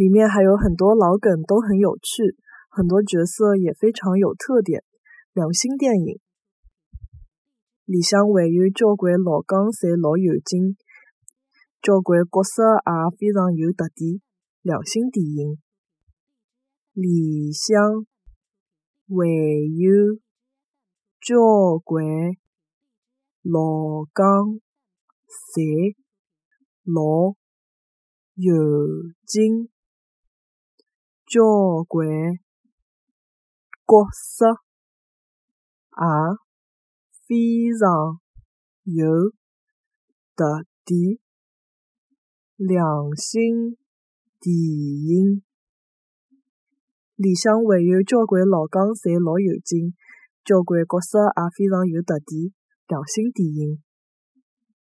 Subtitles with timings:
[0.00, 2.34] 里面还有很多老梗都很有趣，
[2.70, 4.82] 很多角色也非常有特点，
[5.34, 6.18] 良心电影。
[7.84, 10.74] 里向还有交关老江山老有劲，
[11.82, 14.22] 交关角色也非常有特点，
[14.62, 15.58] 良心电影。
[16.94, 18.06] 里向
[19.06, 19.26] 还
[19.76, 20.16] 有
[21.20, 22.02] 交关
[23.42, 24.24] 老江
[25.28, 25.62] 山
[26.84, 27.36] 老
[28.34, 28.54] 有
[29.26, 29.68] 劲，
[31.30, 31.40] 交
[31.86, 32.08] 关
[33.86, 34.46] 角色
[35.94, 36.50] 也。
[37.30, 37.36] 非
[37.78, 38.18] 常
[38.82, 39.06] 有
[40.34, 41.20] 特点，
[42.56, 43.78] 良心
[44.40, 45.44] 电影。
[47.14, 49.94] 里向还有交关老港侪老有劲，
[50.42, 52.50] 交关角色也非常有特点，
[52.88, 53.80] 良心电影。